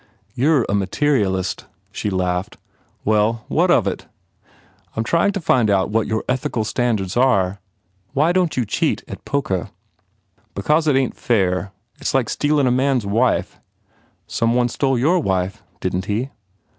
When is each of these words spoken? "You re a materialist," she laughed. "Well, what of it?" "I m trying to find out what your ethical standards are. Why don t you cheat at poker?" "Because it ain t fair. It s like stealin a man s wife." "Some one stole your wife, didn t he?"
"You 0.33 0.61
re 0.61 0.65
a 0.67 0.73
materialist," 0.73 1.67
she 1.91 2.09
laughed. 2.09 2.57
"Well, 3.05 3.45
what 3.49 3.69
of 3.69 3.85
it?" 3.85 4.07
"I 4.43 4.97
m 4.99 5.03
trying 5.03 5.31
to 5.33 5.39
find 5.39 5.69
out 5.69 5.91
what 5.91 6.07
your 6.07 6.23
ethical 6.27 6.63
standards 6.63 7.15
are. 7.15 7.59
Why 8.13 8.31
don 8.31 8.49
t 8.49 8.59
you 8.61 8.65
cheat 8.65 9.03
at 9.07 9.23
poker?" 9.25 9.69
"Because 10.55 10.87
it 10.87 10.95
ain 10.95 11.11
t 11.11 11.17
fair. 11.19 11.71
It 11.97 12.01
s 12.07 12.15
like 12.15 12.29
stealin 12.29 12.65
a 12.65 12.71
man 12.71 12.97
s 12.97 13.05
wife." 13.05 13.59
"Some 14.25 14.55
one 14.55 14.69
stole 14.69 14.97
your 14.97 15.19
wife, 15.19 15.61
didn 15.81 16.01
t 16.01 16.13
he?" 16.15 16.29